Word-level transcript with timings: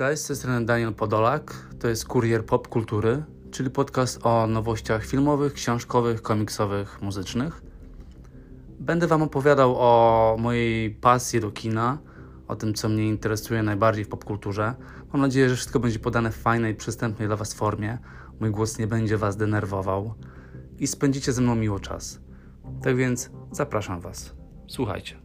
Cześć, 0.00 0.22
z 0.22 0.38
strony 0.38 0.66
Daniel 0.66 0.94
Podolak. 0.94 1.66
To 1.78 1.88
jest 1.88 2.04
Kurier 2.04 2.46
Pop 2.46 2.68
Kultury, 2.68 3.22
czyli 3.50 3.70
podcast 3.70 4.26
o 4.26 4.46
nowościach 4.46 5.06
filmowych, 5.06 5.52
książkowych, 5.52 6.22
komiksowych, 6.22 7.02
muzycznych. 7.02 7.62
Będę 8.78 9.06
Wam 9.06 9.22
opowiadał 9.22 9.76
o 9.78 10.36
mojej 10.38 10.90
pasji 10.90 11.40
do 11.40 11.50
kina, 11.50 11.98
o 12.48 12.56
tym, 12.56 12.74
co 12.74 12.88
mnie 12.88 13.08
interesuje 13.08 13.62
najbardziej 13.62 14.04
w 14.04 14.08
popkulturze. 14.08 14.74
Mam 15.12 15.22
nadzieję, 15.22 15.48
że 15.48 15.56
wszystko 15.56 15.80
będzie 15.80 15.98
podane 15.98 16.30
w 16.30 16.36
fajnej, 16.36 16.74
przystępnej 16.74 17.28
dla 17.28 17.36
Was 17.36 17.54
formie. 17.54 17.98
Mój 18.40 18.50
głos 18.50 18.78
nie 18.78 18.86
będzie 18.86 19.16
Was 19.16 19.36
denerwował 19.36 20.14
i 20.78 20.86
spędzicie 20.86 21.32
ze 21.32 21.42
mną 21.42 21.54
miło 21.54 21.80
czas. 21.80 22.20
Tak 22.82 22.96
więc 22.96 23.30
zapraszam 23.52 24.00
Was. 24.00 24.34
Słuchajcie. 24.66 25.16